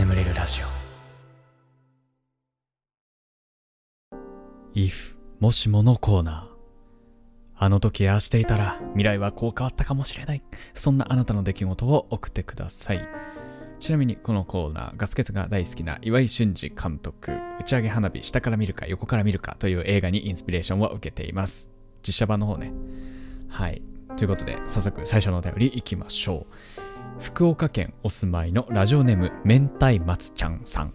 [0.00, 0.66] 眠れるラジオ。
[4.74, 6.50] If もしものコーナー。
[7.54, 10.42] あの時ああしていたら未来はこう変わったかもしれない。
[10.72, 13.06] そんなあなたの出来事を送ってください。
[13.78, 17.32] ちなみにこのコーナーガスケツが大好きな岩井俊二監督。
[17.60, 21.70] 打ち上げ花火下から見るか横から見るかという映画にインスピレーションを受けています。
[22.06, 22.72] 実写版の方ね。
[23.50, 23.82] はい。
[24.16, 26.46] ということで早速最初のお便りいきましょ
[26.78, 26.79] う。
[27.18, 30.94] 福岡県お住まいのラジオネーム明太松ちゃんさん。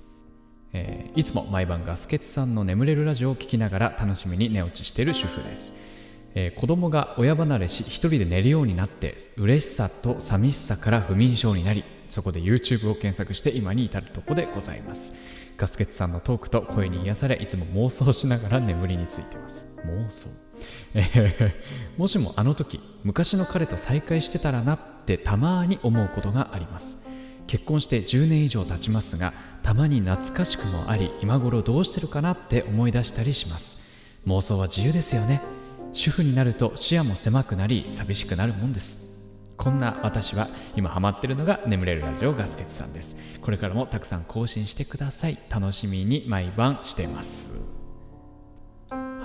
[0.73, 5.73] えーいつも毎晩ガスケツさんの眠れるラジオを聞きながら楽しみに寝落ちしている主婦です、
[6.35, 15.13] えー子供が親離れし一人で寝るようになって嬉しさと寂しさから不眠症になりそこで YouTube を検索して今に至るとこでございます。
[15.57, 19.67] ガスケツさんのトークと声に癒されいつも妄想しながら眠りについてます。
[19.85, 20.44] 妄想？
[20.93, 21.55] え
[21.97, 27.05] もしもあの時昔の彼と再会してたらなってたまに思うことがあります。
[27.47, 33.79] 結婚して10年以上経ちますがたまに懐かしくもあり今頃どうしてるかなって思い出したりします。
[34.25, 35.41] 妄想は自由ですよね。
[35.93, 39.15] 主婦になると視野も狭くなり寂しくなるもんです。
[39.57, 43.39] こんな私は今ハマってるのが眠れるラジオガスケツさんです。
[43.41, 45.37] これからもたくさん更新してください。
[45.49, 47.84] 楽しみに毎晩してます。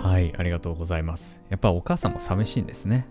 [0.03, 1.43] はいありがとうございます。
[1.51, 3.07] やっぱお母さんも寂しいんですね。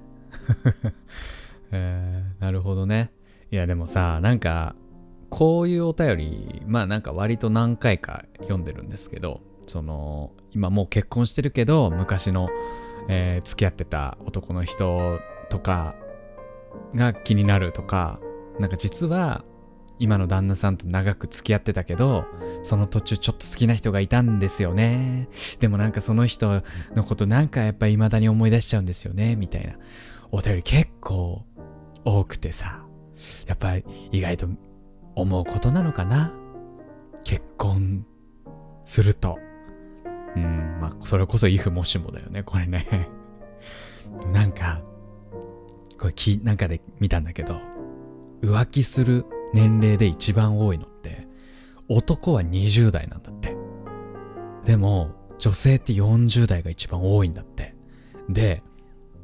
[1.71, 3.11] えーなるほどね。
[3.51, 4.75] いやでもさなんか
[5.29, 12.49] こういうお便りまあなんか割と何回か読んでるんですけどその今もう結婚してるけど昔の、
[13.07, 15.95] えー付き合ってた男の人とか
[16.95, 18.19] が気になるとか
[18.59, 19.43] なんか実は
[19.99, 22.25] 今の旦那さんと長く付き合ってたけど
[22.63, 25.27] その途中ちょっと好きな人がいたんですよね。
[25.59, 26.63] でもなんかその人
[26.95, 29.73] のことなんかやっぱ未だに思い出しちゃうんですよねみたいな。
[30.31, 31.43] お便り結構
[32.05, 32.85] 多くてさ。
[33.47, 34.47] やっぱり意外と
[35.15, 36.33] 思うことなのかな。
[37.23, 38.05] 結婚
[38.85, 39.37] すると。
[40.35, 43.09] うんまあそれこそ if もしもだよねこれね。
[44.31, 44.81] なんか
[45.99, 47.59] これきなんかで見たんだけど
[48.41, 51.27] 浮気する年齢で一番多いのって
[51.87, 53.55] 男は20代なんだって。
[54.63, 57.75] でも女性って40代が一番多いんだって。
[58.29, 58.63] で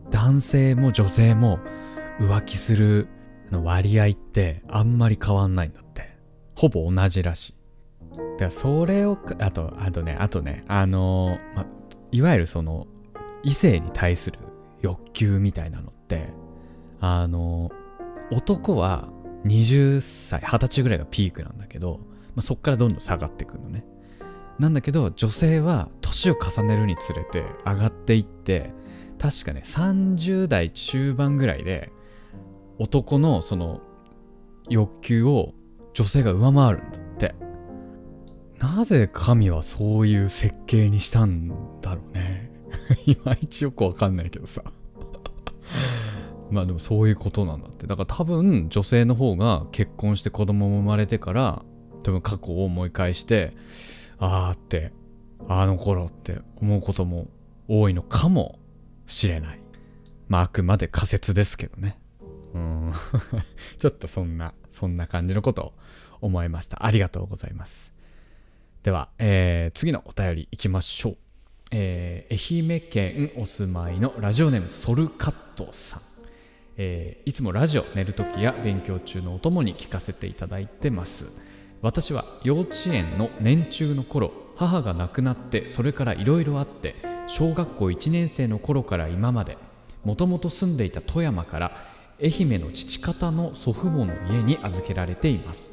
[0.09, 1.59] 男性も女性も
[2.19, 3.08] 浮気する
[3.52, 6.18] 割合ってあんまり変わんないんだって。
[6.56, 7.56] ほぼ同じらしい。
[8.12, 11.66] だからそれをあとあとねあとねあのま、
[12.12, 12.88] いわゆるその
[13.44, 14.40] 異性に対する
[14.81, 16.30] 欲求みたいなのって
[17.00, 17.69] あの
[18.31, 19.09] 男は
[19.45, 22.00] 20歳20歳ぐらいがピークなんだけど、
[22.35, 23.85] まあ、そっからどんどん下がってくのね。
[24.59, 28.72] なんだけど女性は年を重ねるにつれて上がっていって
[29.19, 31.91] 確かね30代中盤ぐらいで
[32.79, 33.81] 男のその
[34.69, 35.53] 欲求を
[35.94, 37.35] 女性が上回るんだって。
[38.59, 41.50] なぜ神はそういう設計にしたん
[41.81, 42.51] だろうね。
[43.06, 44.63] いまいちよくわかんないけどさ。
[46.51, 47.88] まあでもそういうことなんだって。
[47.88, 51.63] だから多分女性の方が結婚して子供も生まれてから
[52.03, 53.53] 多分過去を思い返して
[54.19, 54.91] ああって
[55.47, 57.28] あの頃って思うことも
[57.67, 58.59] 多いのかも
[59.07, 59.59] しれない。
[60.28, 61.97] まああくまで仮説ですけどね。
[62.53, 62.94] うん。
[63.79, 65.73] ちょっとそんなそんな感じのことを
[66.22, 66.85] 思いました。
[66.85, 67.94] ありがとうございます。
[68.83, 71.17] では、えー次のお便りいきましょう、
[71.72, 76.14] えー愛媛県お住まいのラジオネームソルカットさん。
[76.78, 81.31] えーいつもラジオ寝る時や勉強中のお供に聞かせていただいてます。
[81.81, 86.96] 私は幼稚園の年中の頃母が亡くなってそれからいろいろあって
[87.28, 89.58] 小学校1年生の頃から今まで
[90.03, 91.78] もともと住んでいた富山から
[92.22, 95.72] 愛媛の父方の祖父母の家に預けられています。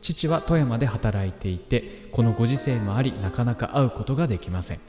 [0.00, 4.80] 父は富山で働いていてこのご時世もありなかなか会うことができません。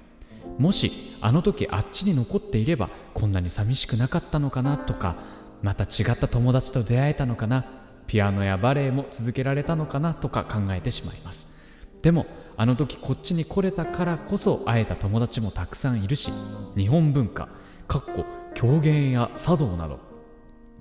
[0.57, 0.91] もし
[1.21, 5.15] あの時あっちに残っていればこんなに寂しくなかったのかなとか
[5.61, 7.65] また違った友達と出会えたのかな？
[8.07, 10.13] ピアノやバレエも続けられたのかな？
[10.13, 11.59] とか考えてしまいます。
[12.01, 12.25] でも
[12.57, 16.31] あの時こっちに来れたからこそ会えた友達もたくさんいるし
[16.75, 17.47] 日本文化
[17.87, 18.25] かっこ
[18.55, 19.99] 狂言や茶道など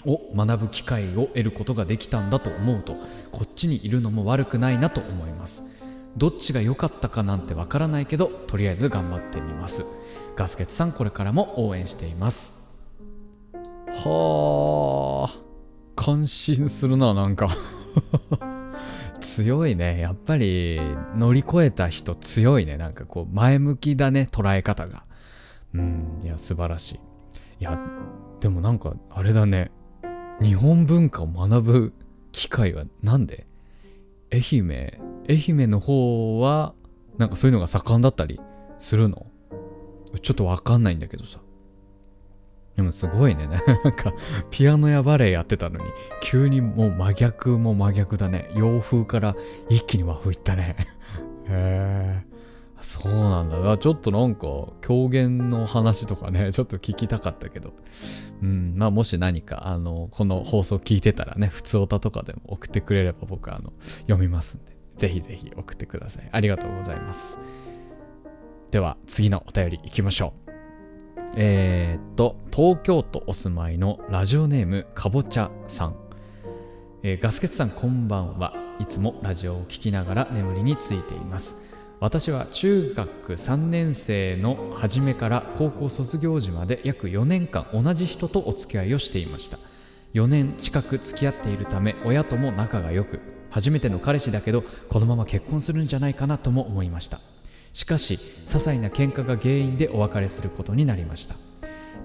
[0.07, 2.97] を学ぶ機会を得ることができたんだと思うと
[3.31, 5.79] こっちにいるのも悪くないなと思います。
[6.17, 9.85] どっちが良かったかなんてわからないけどとりあえず頑張ってみます。
[10.37, 12.60] ガスケツさんこれからも応援しています。
[13.93, 15.41] はあ
[15.97, 17.49] 感心するななんか。
[19.21, 20.01] 強いね。
[20.01, 20.81] やっぱり
[21.17, 22.77] 乗り越えた人強いね。
[22.79, 25.05] なんかこう前向きだね捉え方が。
[25.75, 26.95] うんいや素晴らしい。
[27.61, 27.79] いや
[28.41, 29.71] でもなんかあれだね。
[30.41, 31.93] 日本文化を学ぶ
[32.33, 33.47] 機会はなんで？
[34.33, 34.99] 愛媛。
[35.29, 36.75] 愛媛の方は
[37.19, 38.41] なんかそういうのが盛んだったり
[38.79, 39.27] するの？
[40.23, 41.41] ちょっとわかんないんだけどさ。
[42.81, 43.47] でもすごいね。
[43.85, 44.15] なんか
[44.51, 45.85] ピアノやバレエやってたのに
[46.23, 48.49] 急にもう真逆も真逆だね。
[48.55, 49.37] 洋風から
[49.69, 50.77] 一気に和風いったね。
[51.47, 52.31] へえ
[52.81, 53.77] そうなんだ。
[53.77, 54.47] ちょっとなんか
[54.81, 57.75] 狂言の話とかねちょっと聞きたかったけど。
[58.43, 63.75] うんまあもし何かあのこの放送聞いてたらね普通歌とかでも送ってくれれば僕あの
[64.05, 64.73] 読みますんで。
[64.97, 66.29] ぜひぜひ送ってください。
[66.33, 67.39] ありがとうございます。
[68.71, 70.50] では次のお便りいきましょう。
[71.37, 75.95] えー、っと東京都お住まいのラジオネームかぼちゃさん、
[77.03, 78.55] えー、ガスケツさんこんばんは。
[78.81, 81.77] いつもラジオを聴きながら眠りについています。
[82.01, 89.59] 私は中学3年生の初めから高校卒業時まで約4年間同じ人とお付き合いをしていました。
[90.15, 97.21] 4年近く付き合っているため親とも仲が良く初めての彼氏だけどこのまま結婚するんじゃないかなとも思いました。
[97.73, 101.37] しかし些細な喧嘩が原因でお別れすることになりました。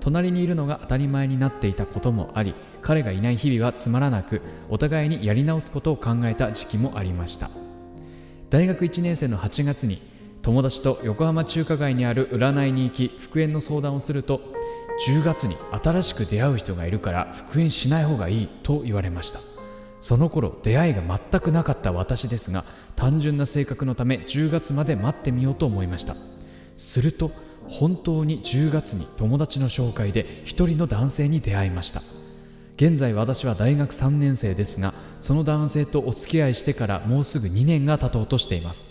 [0.01, 7.49] 隣にいるのが当たり前になっていたこともあり彼がいない日々はつまらなくお互いにやり直すことを考えた時期もありました。
[8.49, 10.01] 大学1年生の8月に
[10.43, 14.41] 友達と横浜中華街にある占いに行き復縁の相談をすると
[15.07, 19.54] 10月に新しく出会う人がいるから復縁しない方がいいと言われました。
[20.05, 22.63] その頃出会いが全くなかった私ですが
[22.95, 26.15] 単純な性格のため10月まで待ってみようと思いました。
[26.77, 27.31] すると
[27.67, 32.03] 本当に10月に友達の紹介で一人の男性に出会いました。
[32.75, 38.85] 現在私は大学3年生ですがその男性とお付き合いしてからもうすぐ2年が経とうとしています。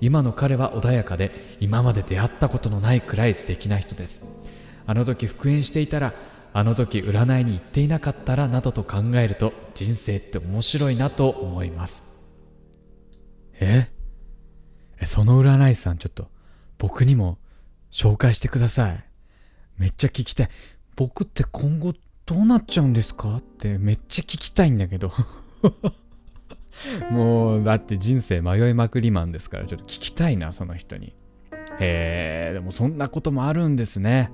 [0.00, 4.46] 今の彼は穏やかで今まで出会ったことのないくらい素敵な人です。
[4.86, 6.14] あの時復縁していたら
[6.58, 12.48] あの時占いに行っていなかったらなどと考えると人生って面白いなと思います。
[13.60, 13.88] え？
[15.04, 16.30] その占い師さんちょっと
[16.78, 17.36] 僕にも
[17.90, 19.04] 紹介してください。
[19.76, 20.48] めっちゃ聞きたい。
[20.96, 21.92] 僕って今後
[22.24, 23.36] どうなっちゃうんですか？
[23.36, 25.12] ってめっちゃ聞きたいんだけど。
[27.12, 31.08] もうだって人生迷いまくりマンですからちょっと聞きたいなその人に。
[31.80, 34.30] へえでもそんなこともあるんですね。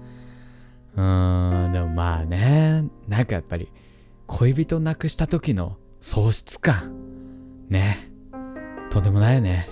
[0.96, 1.72] うーん。
[1.72, 3.70] でもまあねなんかやっぱり
[4.26, 6.92] 恋人亡くした時の喪失感。
[7.68, 8.10] ね。
[8.90, 9.68] とんでもないよね。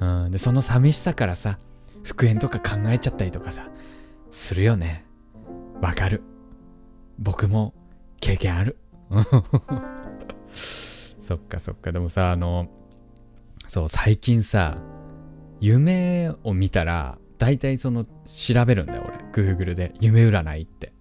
[0.00, 0.30] うん。
[0.30, 1.58] でその寂しさからさ
[2.02, 3.68] 復縁とか考えちゃったりとかさ
[4.30, 5.04] するよね。
[5.80, 6.22] わかる。
[7.18, 7.74] 僕も
[8.20, 8.76] 経験ある。
[10.54, 11.92] そっかそっか。
[11.92, 12.68] でもさあの
[13.66, 14.78] そう最近さ
[15.60, 20.92] 夢を見たら大体その調べるんだよ俺 Google で夢占いって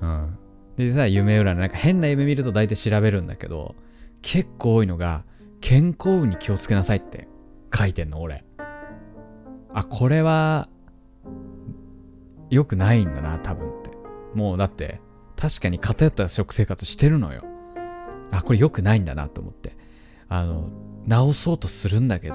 [0.00, 0.38] うん
[0.76, 3.74] でさ夢占いなんか変な夢見ると大体調べるんだけど
[4.22, 5.24] 結構多いのが
[5.60, 7.28] 健康運に気をつけなさいって
[7.74, 8.44] 書いてんの俺
[9.72, 10.68] あこれは
[12.50, 13.90] 良くないんだな多分って
[14.34, 15.00] もうだって
[15.38, 17.44] 確かに偏った食生活してるのよ。
[18.32, 19.76] あ、これ良くないんだなと思って。
[20.28, 20.68] あの、
[21.06, 22.34] 直そうとするんだけど、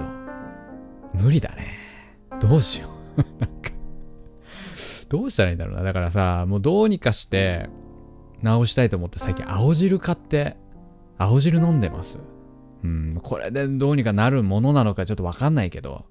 [1.13, 1.77] 無理だね。
[2.39, 2.92] どうしよう。
[3.17, 3.71] なんか
[5.09, 5.83] どうしたらいいんだろうな。
[5.83, 7.69] だからさ、もうどうにかして
[8.41, 10.57] 直したいと思って最近青汁買って、
[11.17, 12.19] 青汁飲んでます。
[12.83, 16.05] うん、これでどうにかなるものなのかちょっとわかんないけど、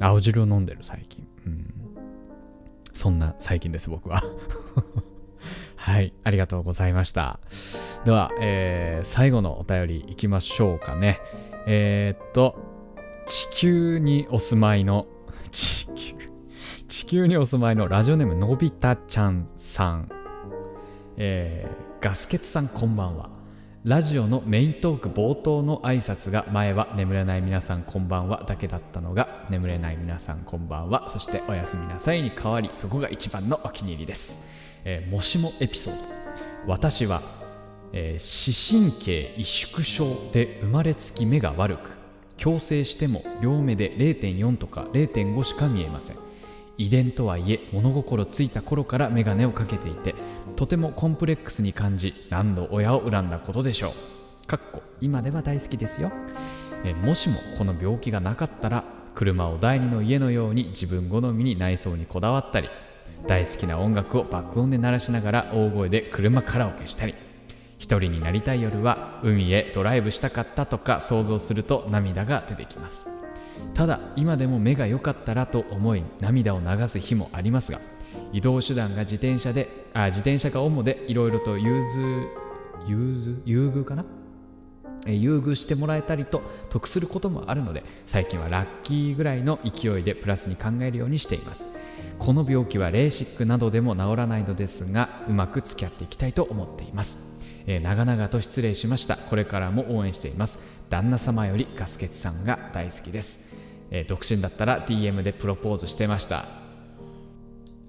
[0.00, 1.26] 青汁を飲んでる最近。
[1.46, 1.74] うん。
[2.92, 4.22] そんな最近です、僕は。
[5.76, 7.40] はい、ありがとうございました。
[8.04, 11.18] では、えー、最後のお便りいきましょうかね。
[11.66, 12.56] えー、っと、
[13.26, 15.06] 地球にお住まいの、
[15.50, 16.16] 地球、
[16.90, 20.08] 地球にお住まいのラジオネームのび太ちゃんさん。
[21.16, 23.30] えー、ガスケツさんこんばんは。
[23.84, 34.50] ラジオのメイントーク冒頭の挨拶が前は眠れない皆さんこんばんはだけだったのが眠れない皆さんこんばんはそしておやすみなさいに変わりそこが一番のお気に入りです。
[34.84, 36.02] えー、もしもエピソード
[36.66, 37.22] 私は、
[37.92, 41.98] えー、視神経萎縮症で生まれつき目が悪く
[42.36, 46.29] 矯正しても両目で0.4とか0.5しか見えません
[46.80, 50.14] 遺伝とはいえ物心ついた頃から眼鏡をかけていて
[50.56, 53.92] とてもコンプレックスに感じ何度親を恨んだことでしょ
[54.44, 54.46] う。
[54.46, 56.10] かっこ今では大好きですよ。
[56.86, 58.84] えもしもこの病気がなかったら
[59.14, 62.70] 車を第二の家のように自分好みに内装にこだわったり
[63.26, 67.14] 大好きな音楽を爆音で鳴らしながら大声で車カラオケしたり
[67.78, 73.19] 一人になりたい夜は海へドライブしたかったとか想像すると涙が出てきます。
[73.74, 77.80] ただ今でも目が良かったらと思い涙を流す日もありますが
[78.32, 82.28] 移動手段が自転車であ自転車が主でいろいろと融通
[82.86, 84.04] 融通優遇かな？
[85.06, 91.70] え優遇してもらえたりと得することもあるので最近はラッキーぐらいの勢いでプラスに考えるようにしています。
[92.18, 97.39] この病気はレーシックなどでも治らないのですがうまく付き合っていきたいと思っています。
[97.66, 99.16] えー長々と失礼しました。
[99.16, 100.58] これからも応援しています。
[100.88, 103.54] 旦那様よりガスケツさんが大好きです、
[103.90, 106.44] えー独身だったら DM でプロポーズしてました。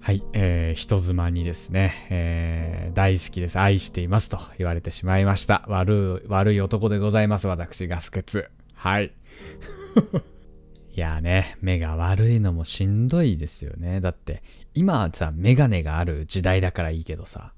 [0.00, 3.58] はい、えー、人妻にですね、えー大好きです。
[3.58, 4.28] 愛しています。
[4.28, 5.64] と言われてしまいました。
[5.68, 7.46] 悪い悪い男でございます。
[7.46, 8.50] 私ガスケツ。
[8.74, 9.12] はい。
[10.94, 11.56] いやーね。
[11.62, 14.00] 目が悪いのもしんどいですよね。
[14.00, 14.42] だって
[14.74, 17.52] 今はさメガネがある時代だからいいけどさ。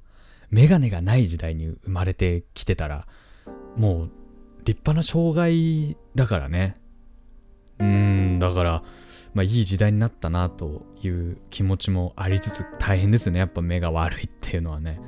[0.54, 3.08] メガネがない時代に生まれてきてたら
[3.76, 4.10] もう
[4.64, 6.76] 立派な障害だからね。
[7.80, 7.86] うー
[8.36, 8.82] んだから
[9.34, 13.40] まあいい時代になったなという気持ちもありつつ大変ですよね。
[13.40, 15.00] やっぱ目が悪いっていうのはね。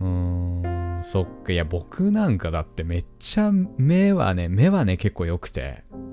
[0.00, 1.52] うーんそっか。
[1.52, 5.82] いや僕なんかだってめっちゃ目はね目はね結構良くて。
[5.90, 6.04] うん。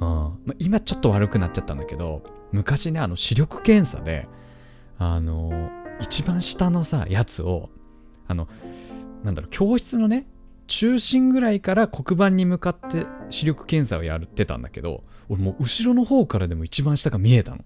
[0.00, 4.28] まあ、今ちょっと悪くなっちゃったんだけど昔ねあの視力検査で
[4.98, 5.68] あの
[6.00, 7.70] 一番下のさやつを
[8.28, 8.48] あの
[9.24, 10.26] なんだろう教室のね
[10.66, 17.64] 中心ぐらいから黒板に向かって視力検査をやってたんだけど俺もう後ろの方からでも一番下が見えたの。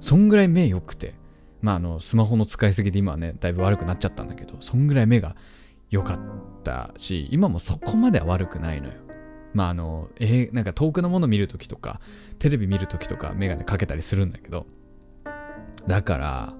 [0.00, 1.14] そんぐらい目良くて。
[1.62, 5.34] まああのスマホの使いすぎで今はねだいぶ悪くなっちゃったんだけどそんぐらい目が
[5.88, 9.04] 良かったし今もそこまでは悪くないのよ。
[9.54, 12.00] まああの、えーなんか遠くのもの見るときとか、
[12.38, 14.66] テレビ見るときとか、メガネかけたりするんだけど、
[15.86, 16.54] だから、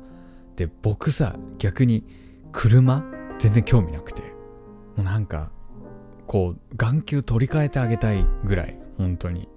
[0.57, 2.05] で、僕さ、逆に
[2.55, 3.05] 車？
[3.39, 4.29] 全然興味なくて、も
[4.99, 5.53] うなんか、
[6.27, 9.49] こう、眼球取り替えてあげたいぐらい、本当に。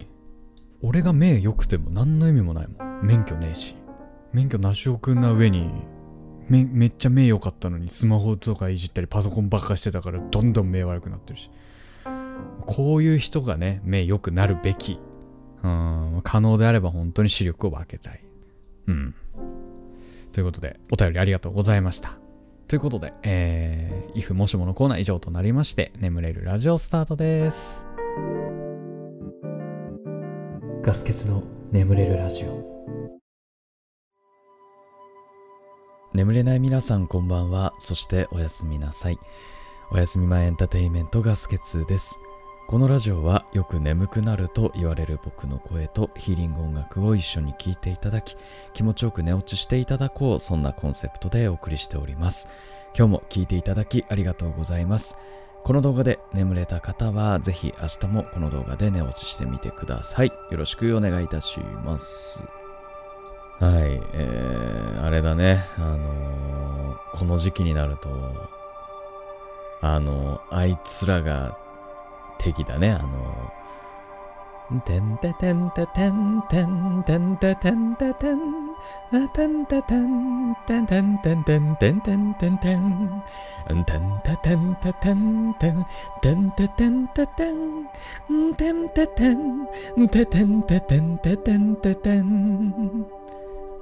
[0.82, 3.06] 俺が目良くても何の意味もないもん。
[3.06, 3.76] 免許ねえし。
[4.34, 5.72] 免許なしおくんな上に、
[6.50, 11.52] めめっちゃ目良かったのにスマホとかいじったりパソコンばっかしてたからどんどん目悪くなってるし
[12.66, 15.00] こういう人がね、目良くなるべき。
[15.64, 18.24] うん、可能であれば本当に視力を分けたい。
[18.88, 19.16] うん。
[20.32, 22.20] ということで、お便りありがとうございました。
[22.68, 27.86] ということで、えー、if もしものコーナー以上となりまして、眠れるラジオスタートです。
[30.84, 32.78] ガス欠の眠れるラジオ。
[36.14, 39.20] 眠れない皆さんこんばんはそしておやすみなさい
[39.92, 42.20] おやすみ前エンターテインメントガスケツです
[42.68, 48.36] このラジオはよく眠くなると言われる僕の声とヒーリング音楽を一緒に聴いていただき
[48.74, 52.50] 気持ちよく寝落ちしていただこうそんなコンセプトでお送りしております。
[52.94, 55.18] 今日も聴いていただきありがとうございます。
[55.64, 60.28] この動画で眠れた方はぜひ明日もこの動画で寝落ちしてみてください。
[60.28, 62.42] よろしくお願いいたします。
[63.60, 68.10] はい、えー、あれだね、あのーこの時期になると、
[69.82, 71.58] あのあいつらが
[72.38, 73.52] 敵だね、あの
[74.82, 78.68] てんててんててんてんてんててんててん
[79.32, 85.86] てんててんてんてんてんてんてんてんてんてんてんててんててんてん
[86.22, 87.88] てんててんててん
[88.56, 89.68] てんててん
[90.08, 93.06] ててんててんててんててん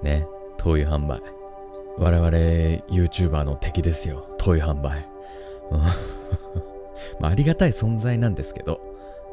[0.03, 1.19] ね、灯油販売。
[1.97, 2.29] 我々
[2.89, 5.07] YouTuber の敵ですよ、灯油販売。
[7.19, 8.81] まあ、ありがたい存在なんですけど、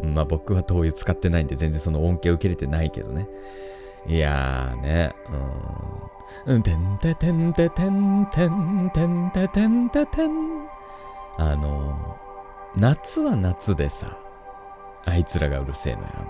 [0.02, 3.28] まあ僕は灯油使ってないんで全然その恩恵を受けれてないけどね。
[4.06, 5.14] いやーね、
[6.46, 6.62] うん。
[6.62, 10.66] てんててんててんてんてんててんててん。
[11.38, 12.16] あの、
[12.76, 14.18] 夏は夏でさ、
[15.04, 16.26] あいつらがうるせえのよ、あの。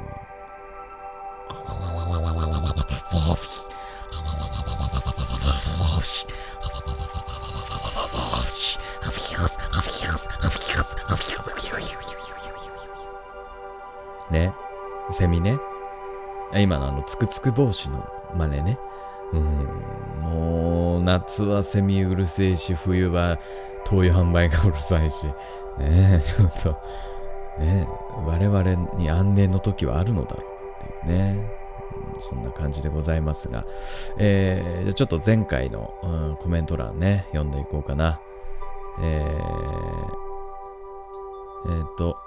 [14.33, 14.55] ね。
[15.11, 15.59] セミね。
[16.55, 18.79] 今のあの、つくつく帽子の真似ね。
[19.33, 19.41] うん。
[20.21, 23.39] もう、夏はセミうるせえし、冬は
[23.85, 25.27] 灯油販売がうるさいし。
[25.27, 26.71] ねえ、ちょっと、
[27.59, 27.89] ねえ、
[28.27, 31.63] 我々に安寧の時はあるのだろうっていうね。
[32.19, 33.65] そんな感じでございますが、
[34.19, 38.21] えー、じゃちょっと前回の、うんコメント欄ね、読んでいこうかな。
[39.01, 40.32] えー、
[41.66, 42.19] えー、と、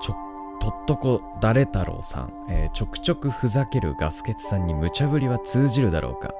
[0.00, 0.14] ちょ、
[0.60, 6.32] とっとこ誰太郎さん、えーちょくちょくふざけるガスケツさんに無茶ぶりは通じるだろうか。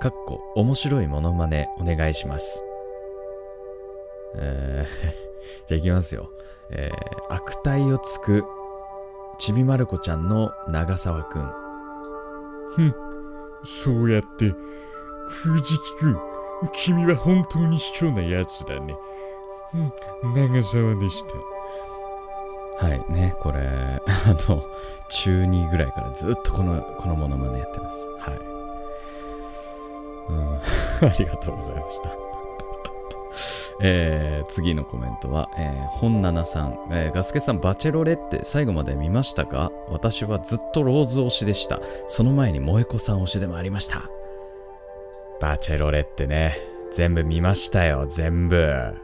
[0.00, 2.64] かっこ、面白いモノマネお願いします。
[4.36, 6.30] えー、 じゃあいきますよ。
[6.70, 8.44] えー、悪態をつく、
[9.38, 11.52] ちびまる子ちゃんの長沢くん。
[13.62, 14.54] そうやって、
[15.28, 16.18] 藤木くん、
[16.72, 18.96] 君は本当に卑怯なやつだね。
[20.24, 21.51] うん、長沢でした。
[22.82, 23.12] はい。
[23.12, 23.60] ねこれ
[24.06, 24.64] あの
[25.08, 28.04] 中2ぐらいからずっとこのこのモノマネやってます。
[28.18, 28.38] はい。
[30.28, 30.58] うん。
[31.08, 32.10] ありがとうございました。
[33.80, 39.70] えー、次のコメントは、えー、本七さん、えー、ガスケさん、バチェロレって最後まで見ましたか？
[39.88, 41.80] 私はずっとローズ推しでした。
[42.08, 44.02] その前に萌子さん推しでもありました。
[45.40, 46.56] バチェロレってね、
[46.90, 48.94] 全部見ましたよ、全部。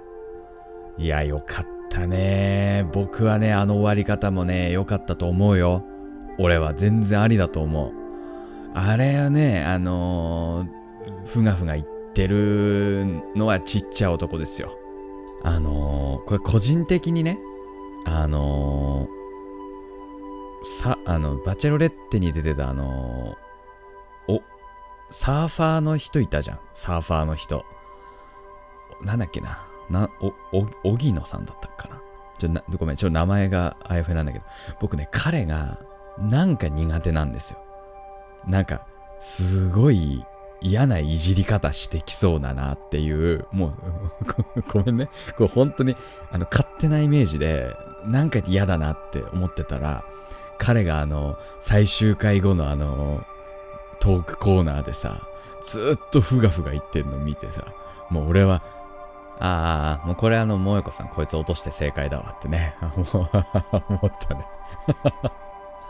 [0.99, 1.78] いや、よかった。
[2.07, 2.87] ね。
[2.93, 5.85] 僕はね、あの終わり方もね、良かったと思うよ。
[6.39, 7.93] 俺は全然ありだと思う。
[8.75, 14.79] あれはね、あのー、ふがふが言ってるのはちっちゃい男ですよ。
[15.43, 17.39] あのー、これ個人的にね、
[18.05, 23.37] あのー、さ、あの、バチェロレッテに出てたあの
[24.29, 24.43] お、
[25.11, 26.61] サーファーの人いたじゃん。
[26.75, 27.65] サーファーの人。
[29.03, 29.68] なんだっけな。
[29.91, 32.01] な、お、お、荻野さんだったかな？
[32.39, 34.45] ちょ、な、ごめん、ちょ、名前があやふやなんだけど、
[34.81, 35.79] 僕ね、彼が、
[36.19, 37.59] なんか苦手なんですよ。
[38.47, 38.87] なんか、
[39.21, 40.25] すごい
[40.61, 43.73] 嫌ないじり方してきそうだなっていう、もう、
[44.73, 45.09] ごめんね。
[45.37, 45.97] これ本当に、
[46.31, 50.05] あの、勝手なイメージで、なんか嫌だなって思ってたら、
[50.59, 53.25] 彼があの、最終回後のあの、
[54.01, 55.21] トークコーナーでさ、
[55.63, 57.65] ずっとふがふが言ってんの見てさ、
[58.11, 58.63] もう俺は、
[59.41, 63.25] ああ、もうこれあの、萌子さんこいつ落として正解だわってね、 思
[64.07, 64.47] ったね。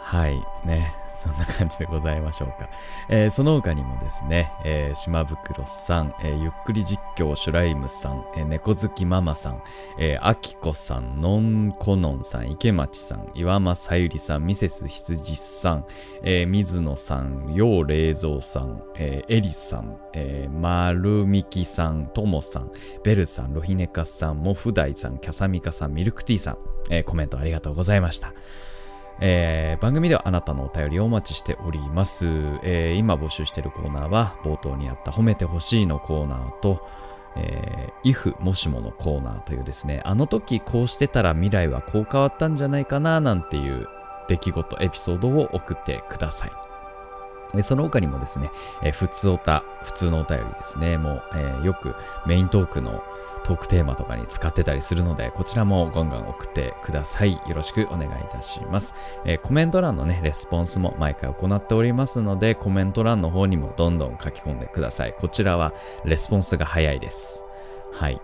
[0.09, 0.43] はい。
[0.65, 0.95] ね。
[1.11, 2.71] そんな感じでございましょうか。
[3.11, 9.63] えー、その他にもですね、えー、島袋さん、えー、ゆっくり実況シュライムさん、えー、猫好きママさん、
[9.99, 15.85] えー、あきこさん、のんこのんさん、池町さん、岩間さゆりさん、ミセス羊さん、
[16.23, 22.71] えー、水野さん、よう冷蔵さん、えー、エリさん、えー、まるみきさん、ともさん、
[23.05, 28.33] ベルさん、ロヒネカさん、モフダイさん、キャサミカさん、ミルクティーさん、えー、コメントありがとうございました。
[29.21, 32.27] えー、番組ではあなたのお便りをお待ちしております、
[32.63, 36.87] えー、今募集しているコーナーは冒頭にあった褒めてほしいのコーナーと、
[37.37, 43.89] えー、if もしものコーナーというですねあの時こうしてたら未来はこう変わったんじゃないかななんていう
[44.29, 46.68] 出来事エピソードを送ってください。
[47.63, 48.51] その他にもですね、
[48.83, 51.95] えー、普通おた、普通のお便りですね、もう、えー、よく
[52.27, 53.03] メイントークの
[53.45, 57.33] トークテーマとかに使ってたりするので、こちらもガンガン送ってください。
[57.33, 58.95] よろしくお願いいたします。
[59.25, 65.15] えー、コメント欄のね、レスポンスも毎回行っておりますので、コメント欄の方にもどんどん書き込んでください。
[65.15, 65.73] こちらは
[66.05, 67.47] レスポンスが早いです。
[67.93, 68.21] はい。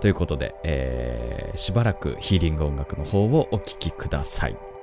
[0.00, 4.73] ということで、えー、しばらくヒーリング音楽の方をお聴きください。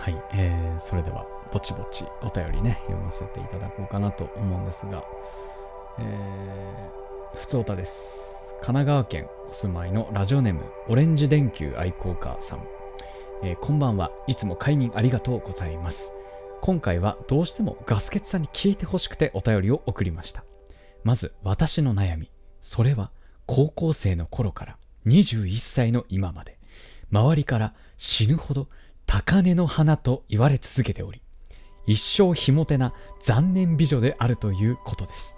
[0.00, 5.04] はい、えー、それではぼちぼちお便りね読ませていただこうかなと思うんですが
[5.98, 8.54] えー、ふつおたです。
[8.62, 12.60] 神奈川県お住まいのラジオネームオレンジ電球愛好家さん、
[13.42, 16.14] えーこんばんはいつも快眠ありがとうございます。
[16.62, 20.44] 今回はどうしてもガスケツさんに聞いてほしくてお便りを送りました。
[21.04, 22.30] まず私の悩み。
[22.60, 23.10] それは
[23.44, 26.58] 高校生の頃から21歳の今まで。
[27.12, 28.68] 周りから死ぬほど
[29.12, 31.20] 高嶺の花と言われ続けており
[31.84, 35.36] 一生ひもてな残念美女であるということです。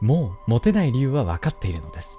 [0.00, 2.18] もうモテない理由は分かっているのです。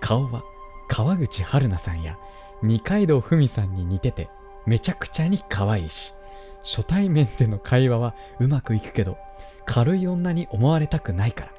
[0.00, 0.42] 顔は
[0.88, 2.18] 川口春奈さんや
[2.62, 4.30] 二階堂ふみさんに似てて
[4.64, 6.14] めちゃくちゃに可愛いし
[6.62, 9.18] 初対面での会話はうまくいくけど
[9.66, 11.50] 軽い女に思われたくないから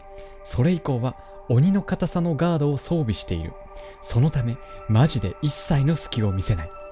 [0.44, 1.16] それ以降は
[1.48, 3.54] 鬼の硬さのガードを装備している。
[4.02, 4.58] そのため
[4.90, 6.85] マジで一切の隙を見せない。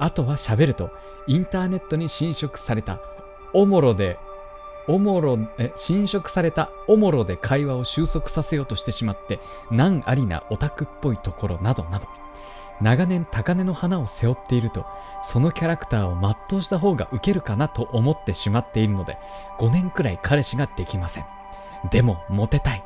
[0.00, 0.90] あとは喋ると
[1.28, 3.00] インターネットに侵食された。
[3.52, 4.18] おもろで
[4.88, 9.38] おもろえ侵食されたおもろで会話を収束させようとしてしまって
[9.70, 12.08] 難ありなオタクっぽいところなどなど。
[12.80, 14.86] 長年高嶺の花を背負っていると
[15.22, 16.18] そのキャラクターを
[16.50, 19.18] 全うした方がウケるかなと思ってしまっているので
[19.58, 21.26] 5年くらい彼氏ができません。
[21.90, 22.82] でもモテたい。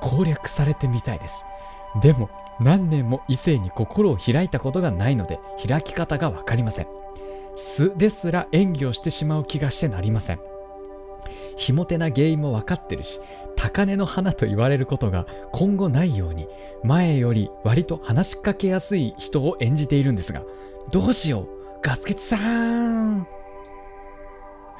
[0.00, 1.44] 攻略されてみたいです。
[2.00, 2.28] でも
[2.60, 6.86] 何年も異性に心を開いたことがないので開き方がわかりません。
[7.54, 10.40] 素ですら演技をしてしまう気がしてなりません。
[11.56, 13.20] ひも手な原因も分かってるし
[13.56, 16.46] 高嶺の花と言われることが今後ないように
[16.84, 20.42] 前より割と話しかけやすい人を演じているんですが
[20.92, 21.48] どうしよう
[21.82, 23.26] ガスケツさん。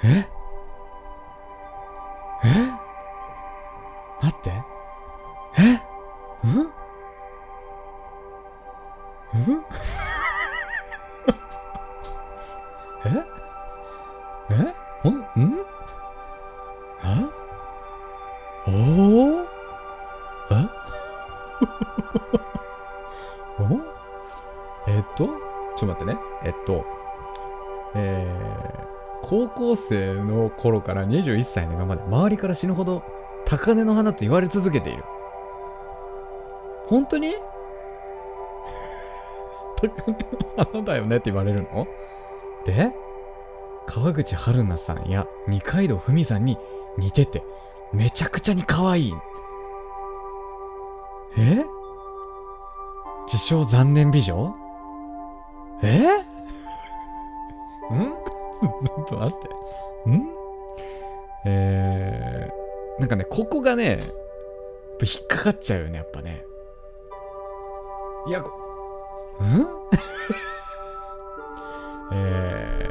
[0.04, 0.35] ええ？
[30.66, 33.02] 頃から21歳の今まで周りから死ぬほど
[33.46, 35.04] 高嶺の花と言われ続けている。
[36.88, 37.34] 本当に？
[39.76, 40.16] 高嶺
[40.56, 41.86] の花だよねって言われるの？
[42.64, 42.92] で
[43.86, 46.58] 川口春奈さんや二階堂ふみさんに
[46.98, 47.44] 似てて
[47.92, 49.14] めちゃくちゃに可愛い。
[51.38, 51.64] え？
[53.26, 54.52] 自称残念美女？
[55.82, 56.06] え？
[57.94, 58.12] ん？
[58.84, 59.38] ちょっと待っ
[60.04, 60.10] て。
[60.10, 60.35] ん？
[61.48, 64.00] えー、なんかねここがね
[65.00, 66.44] 引っかかっちゃうよねやっぱね。
[68.26, 68.44] いやん？
[72.12, 72.90] え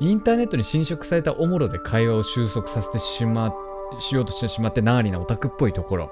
[0.00, 3.52] ー、インターネットに侵食されたおもろで会話を収束させてしま
[3.98, 6.10] しようとしてしまってナーリなオタクっぽいところ。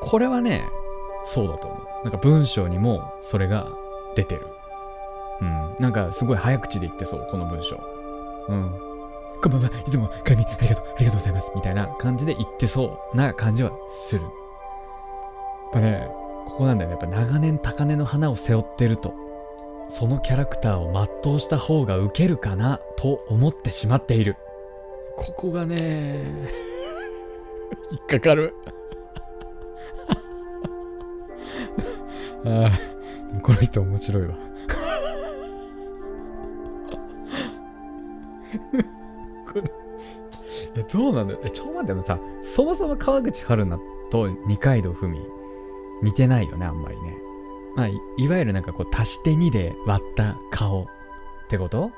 [0.00, 0.68] これはね
[1.24, 1.80] そうだと思う。
[2.04, 3.68] なんか文章にもそれが
[4.14, 4.46] 出てる。
[5.40, 5.76] うん。
[5.78, 7.80] なんかすごい早口で言ってそうこの文章。
[8.48, 8.93] うん。
[9.44, 9.68] こんばんは。
[9.86, 14.22] いつも快眠ありがとうありがとうございますみたいな感じで言ってそうな感じはする。
[14.22, 14.32] やっ
[15.70, 16.08] ぱね
[16.46, 16.96] ここなんだよね。
[16.98, 19.12] やっぱ長年高嶺の花を背負ってると
[19.86, 24.36] そのキャラクターを全うした方がウケるかなと思ってしまっている。
[25.18, 26.22] ここがね
[27.92, 28.54] 引っかかる。
[32.46, 34.36] ああでもこの人面白いわ。
[40.76, 41.34] えどうなんだ。
[41.34, 45.20] よえちょ待ってでもさそもそも川口春奈と二階堂ふみ
[46.02, 47.16] 似てないよねあんまりね。
[47.76, 50.86] まあいいわゆるなんかこう足して2で割った顔っ
[51.48, 51.90] てこと？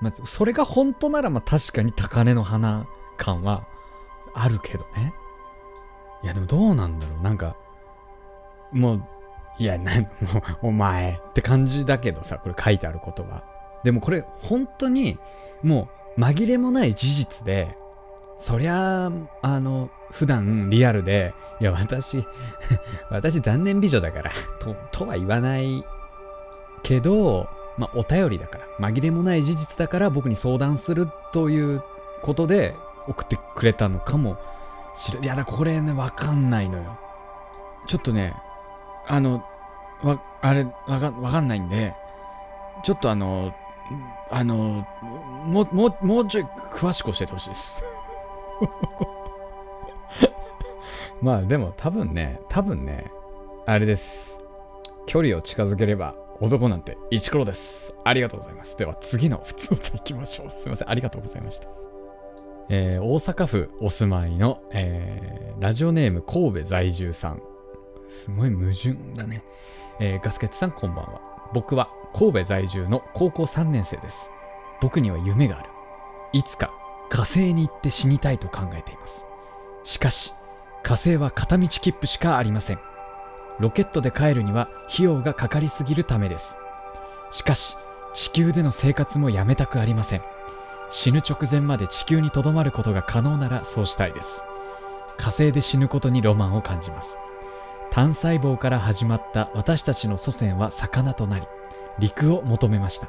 [0.00, 3.66] まあそれが本当ならまあ確かに高嶺の花感は
[4.34, 5.14] あるけどね。
[6.22, 7.22] いやでもどうなんだろう。
[7.22, 7.56] なんか
[8.72, 9.02] もう
[9.58, 10.06] いやなも
[10.62, 13.44] う お前って感じだけどさこれ書いてあることは。
[13.84, 15.18] でもこれ本当に
[15.62, 17.76] もう紛れもない事実で
[18.38, 19.10] そりゃあ
[19.42, 22.24] あの普段リアルでいや私
[23.10, 25.84] 私残念美女だからととは言わない
[26.82, 27.48] けど
[27.78, 31.82] まあお便りだから紛れもない事実だから僕に相談するという
[32.22, 34.38] ことで送ってくれたのかも
[34.94, 35.26] しれい。
[35.26, 36.98] やだこれねわかんないのよ。
[37.86, 38.34] ちょっとね
[39.06, 39.44] あの
[40.02, 41.94] わあれわかわかんないんで
[42.82, 43.54] ちょっとあの
[44.30, 44.86] あの
[45.44, 47.82] もももうちょい詳しく教えてほしいです
[51.20, 53.10] まあでも多分ね多分ね
[53.66, 54.38] あれです
[55.06, 57.94] 距離を近づければ男なんて一コロです。
[58.04, 58.76] ありがとうございます。
[58.76, 60.50] では次の普通歌いきましょう。
[60.50, 60.90] すいません。
[60.90, 61.68] ありがとうございました。
[62.68, 67.42] えー大阪府お住まいの、えーラジオネーム神戸在住さん。
[68.08, 69.44] すごい矛盾だね。
[70.00, 71.20] えーガスケツさんこんばんは。
[71.54, 74.30] 僕は神戸在住の高校3年生です。
[74.80, 75.70] 僕には夢がある。
[76.32, 76.70] いつか
[77.08, 79.26] 火星に行って死にたいと考えています。
[79.82, 80.34] しかし、
[80.82, 82.78] 火星は片道切符しかありません。
[83.58, 86.58] ロケットで帰るには費用がかかりすぎるためです。
[87.30, 87.76] しかし、
[88.12, 90.22] 地球での生活もやめたくありません。
[90.90, 94.44] 死ぬ直前まで地球にとどまることが可能ならそうしたいです。
[95.16, 97.18] 火星で死ぬことにロマンを感じます。
[97.90, 101.46] 単細胞から始まった私たちの祖先は魚となり、
[101.98, 103.08] 陸を求めました。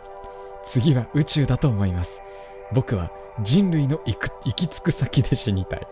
[0.63, 2.22] 次は宇宙だと思います。
[2.74, 5.88] 僕は人類の行く行き着く先で死にたい。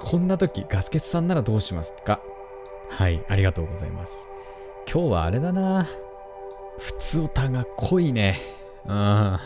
[0.00, 2.20] こんな時、ガスケツさんならどうしますか？
[2.90, 4.28] はい、ありがとうございます。
[4.92, 5.86] 今日はあれだな。
[6.78, 8.38] 普通歌が濃いね。
[8.86, 8.92] うん。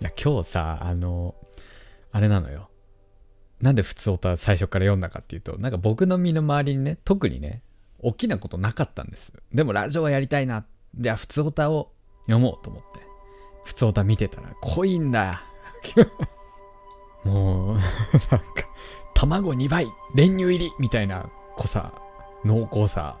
[0.00, 1.34] いや、今日さ、あの、
[2.12, 2.68] あれなのよ。
[3.60, 7.62] なんで普通歌最初から読んだかっていうと、なんか僕の身の回りにね、特にね、
[8.02, 9.34] 大きなことなかったんです。
[9.52, 10.64] でもラジオはやりたいな。
[10.94, 13.00] じゃあ普通歌を読もうと思って。
[13.64, 15.42] 普通歌見てたら濃いんだ。
[17.24, 18.38] もう、なんか、
[19.14, 21.92] 卵2倍、練乳入りみたいな濃さ、
[22.44, 23.18] 濃厚さ、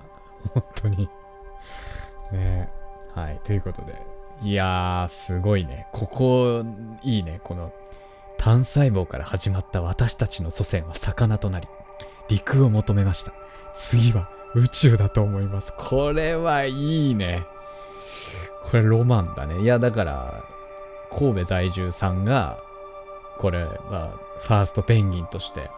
[0.54, 1.08] 本当に。
[2.32, 2.70] ね
[3.14, 4.00] はい、ということで。
[4.42, 5.86] いやー、すごいね。
[5.92, 6.64] ここ、
[7.02, 7.40] いいね。
[7.44, 7.72] この、
[8.38, 11.68] 単細胞から始まった私たちの祖先は魚となり、
[12.28, 13.32] 陸を求めました。
[13.74, 15.74] 次は宇宙だと思います。
[15.76, 17.46] これはいいね。
[18.62, 19.60] これロマンだね。
[19.60, 20.44] いや、だから、
[21.10, 22.58] 神戸在住さんが、
[23.38, 25.70] これは、ファーストペンギンとして、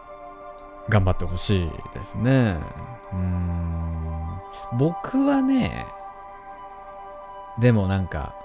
[0.89, 2.57] 頑張ってほしいですね。
[3.11, 4.39] うーん。
[4.77, 5.85] 僕はね、
[7.59, 8.35] でもなんか、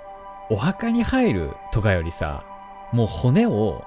[0.50, 2.44] お墓に入るとかよりさ、
[2.92, 3.84] もう骨を、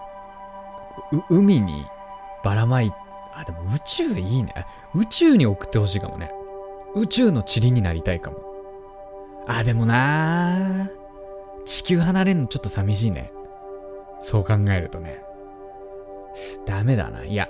[1.12, 1.86] う海に
[2.44, 2.94] ばらまい、
[3.34, 4.54] あ、でも宇宙いいね。
[4.94, 6.32] 宇宙に送ってほしいかもね。
[6.96, 8.38] 宇宙の塵になりたいかも。
[9.48, 10.90] あ、でもな
[11.66, 13.32] 地球離れるのちょっと寂しいね。
[14.20, 15.24] そう考えるとね。
[16.66, 17.24] ダメだな。
[17.24, 17.50] いや。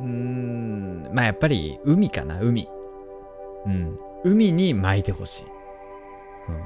[0.00, 1.08] うーん。
[1.12, 2.68] まあやっぱり海かな、海。
[3.66, 3.96] うん。
[4.24, 5.44] 海に巻いてほしい。
[6.48, 6.54] うん。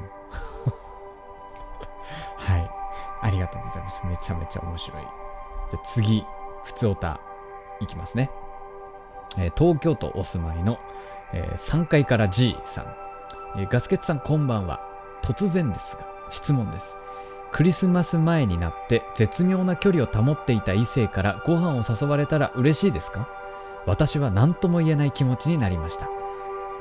[2.37, 2.71] はい。
[3.23, 4.07] ありがとうございます。
[4.07, 5.03] めちゃめちゃ面白い。
[5.71, 6.25] じゃ次、
[6.65, 7.21] 普通おた、
[7.83, 8.31] いきますね。
[9.39, 10.79] えー東京都お住まいの、
[11.33, 12.95] えー3階から G さん。
[13.61, 14.81] えーガスケツさんこんばんは。
[15.23, 16.97] 突然ですが、質問です。
[17.53, 23.29] クリスマス前になって絶妙な距離を保っていた異性からご飯を誘われたら嬉しいですか？
[23.85, 26.09] 私は何とも言えない気持ちになりました。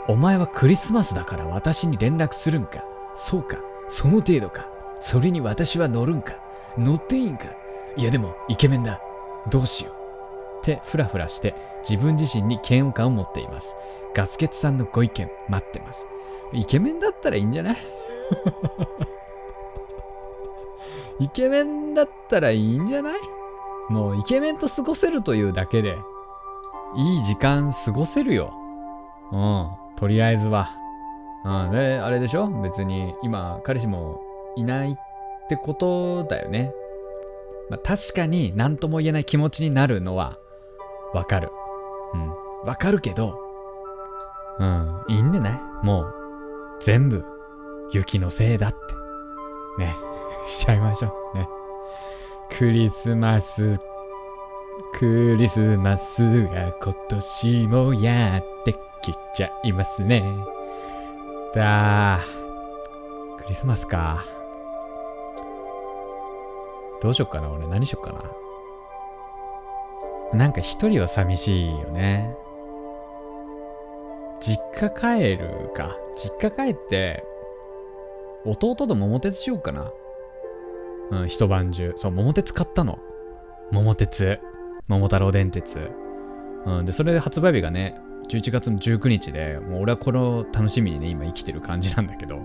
[0.08, 2.84] お前はクリスマスだから私に連絡するんか？
[3.16, 3.58] そうか
[3.90, 4.70] その程度か
[5.02, 6.34] それに私は乗るんか？
[6.78, 7.48] 乗っていいんか？
[7.98, 9.02] いやでもイケメンだ
[9.50, 10.01] どうしよう
[10.62, 11.56] ってフラフラして
[11.88, 13.76] 自分自身に嫌悪感を持っています。
[14.14, 16.06] ガスケツさんのご意見待ってます。
[16.54, 17.78] イケメンだったらいいんじゃない？
[21.20, 23.14] イケメンだったらいいんじゃない？
[23.90, 25.98] もうイケメンと過ごせるというだけで
[26.96, 28.54] いい時間過ごせるよ。
[29.32, 29.70] うん。
[29.98, 30.70] とりあえずは。
[31.46, 31.72] うん。
[31.72, 32.48] であれでしょ？
[32.62, 34.22] 別に今彼氏も
[34.56, 34.96] いないっ
[35.50, 36.74] てことだよね。
[37.70, 40.38] まあ確かに何とも言えない気持ちになるのは
[41.14, 41.52] わかる。
[42.14, 42.30] うん。
[42.66, 43.40] わかるけど。
[44.60, 45.04] うん。
[45.08, 46.14] いいんでないもう
[46.80, 47.26] 全部
[47.92, 48.78] 雪のせいだって。
[49.84, 49.96] ね。
[50.46, 51.38] しちゃいましょう。
[51.38, 51.50] ね。
[52.50, 53.80] クリスマス
[54.94, 60.24] クリスマスが今年もやってきちゃいますね。
[61.54, 64.24] だークリスマスか。
[67.02, 67.50] どうしよっかな。
[67.50, 68.41] 俺何しよっかな
[70.34, 72.34] なんか一人は寂しいよね。
[74.40, 75.98] 実家帰るか。
[76.16, 77.24] 実家帰って
[78.46, 79.92] 弟と桃鉄しようかな。
[81.12, 81.94] うん一晩中。
[81.96, 83.00] そう桃鉄買ったの。
[83.72, 84.40] 桃鉄。
[84.88, 85.92] 桃太郎電鉄。
[86.66, 92.40] うんでそれで発売日がね11月の19日でもう俺はこれを楽しみにね今生きてる感じなんだけど。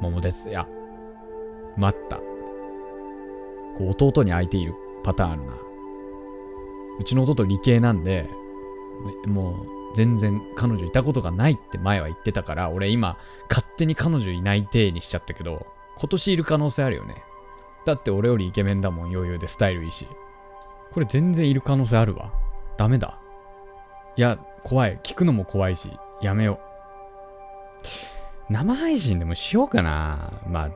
[0.00, 0.68] 桃鉄いや
[1.76, 2.16] 待った。
[2.16, 5.52] こう弟に相手いるパターンあるな
[6.98, 8.28] うちの弟理系なんで
[9.26, 13.16] もう全然彼女いたことがないって前は言ってたから俺今
[13.48, 15.66] 勝手に彼女いない体にしちゃったけど
[15.98, 17.22] 今年いる可能性あるよね。
[17.86, 20.08] だって俺よりイケメンだもん余裕でスタイルいいし。
[20.92, 22.32] これ全然いる可能性あるわ。
[22.76, 23.18] ダメだ。
[24.16, 24.98] いや怖い。
[25.02, 26.60] 聞くのも怖いしやめよ
[28.48, 28.52] う。
[28.52, 30.42] 生配信でもしようかな。
[30.48, 30.70] まあ、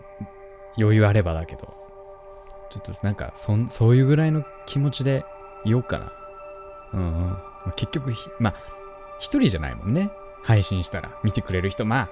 [0.76, 1.74] 余裕あればだけど。
[2.70, 5.24] ちょっとなんかそ、そういうぐらいの気持ちで
[5.64, 6.12] いようかな。
[6.94, 7.28] うんうん。
[7.66, 8.54] ま結局、まあ、
[9.18, 10.10] 一人じゃないもんね。
[10.42, 12.08] 配信したら見てくれる人、まあ、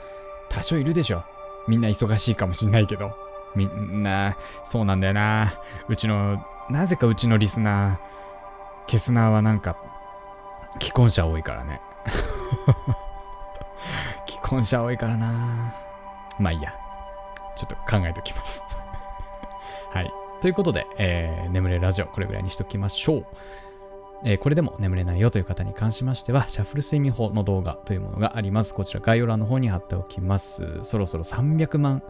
[0.48, 1.24] 多少いるでしょ。
[1.68, 3.12] みんな忙しいかもしんないけど。
[3.54, 5.54] みんな、そうなんだよな。
[5.88, 7.98] うちの、なぜかうちのリスナー、
[8.86, 9.76] ケスナーはなんか、
[10.80, 11.80] 既婚者多いからね。
[14.28, 15.74] 既婚者多いからな。
[16.38, 16.74] まあいいや。
[17.56, 18.64] ちょっと考えときます。
[19.90, 20.25] はい。
[20.40, 23.26] ということで、えー眠れるラジオ、これぐらいにしときましょう。
[24.24, 28.74] えーこれでも眠れないよという方に関しましては、シャッフル睡眠法の動画というものがあります。
[28.74, 30.82] こちら概要欄の方に貼っておきます。
[30.82, 32.02] そろそろ300万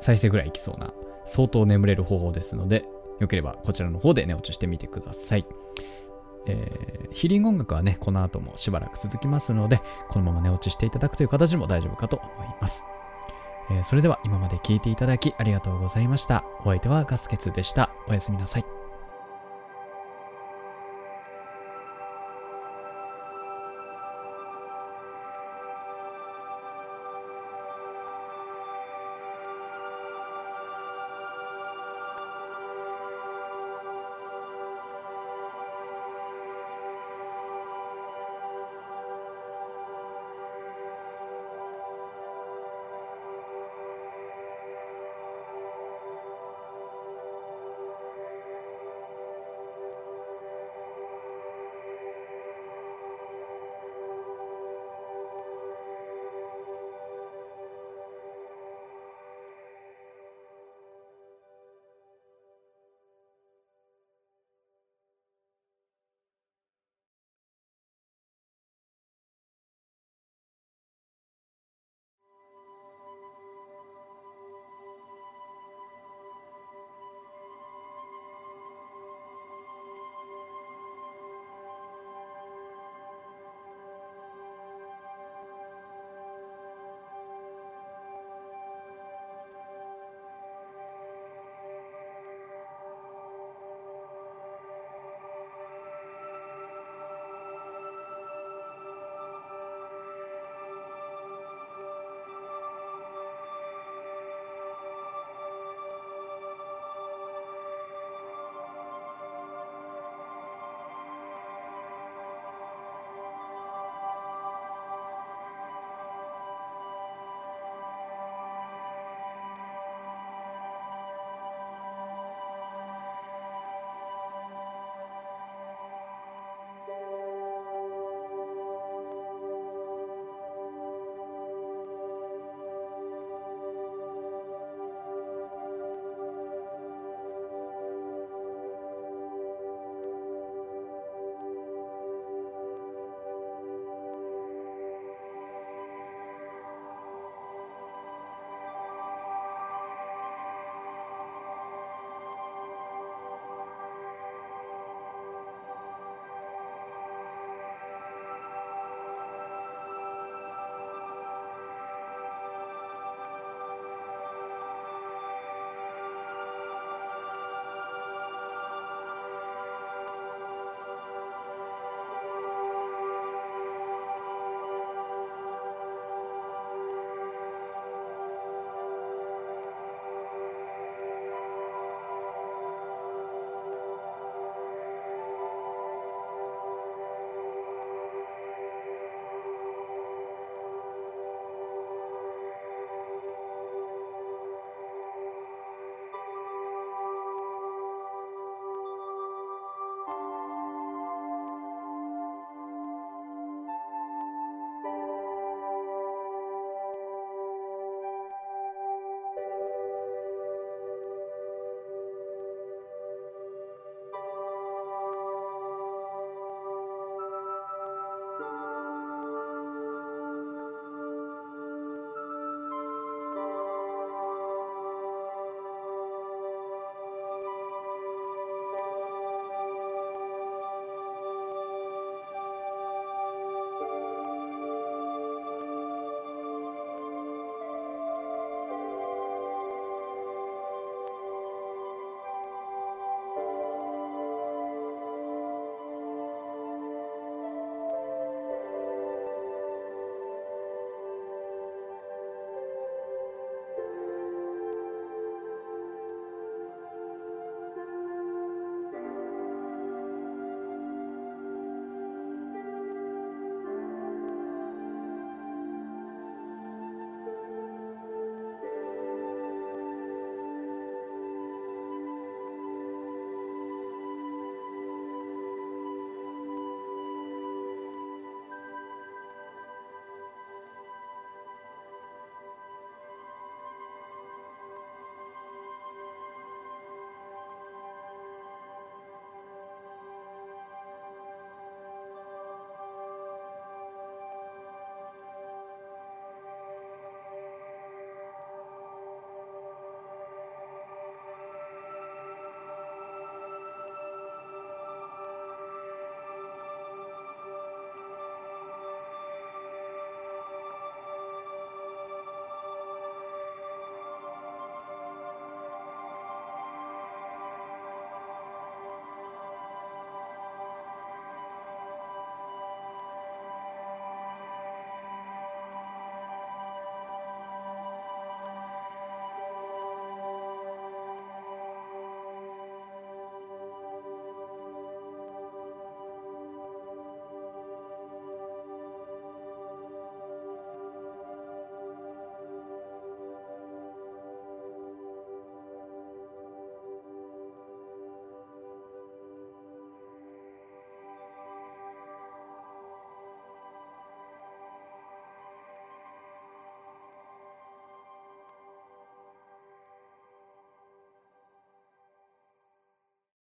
[0.00, 0.92] 再生ぐらいいきそうな、
[1.24, 2.84] 相当眠れる方法ですので、
[3.20, 5.46] よければこちらの方で寝落ちしてみてください。
[6.46, 12.86] えーヒーリング音楽はね、この後もしばらく続きますので、このまま寝落ちしていただくという形も大丈夫かと思います。
[13.70, 16.44] えーそれでは今まで聞いていただきありがとうございました。
[16.60, 17.90] お相手はガスケツでした。
[18.08, 18.81] おやすみなさい。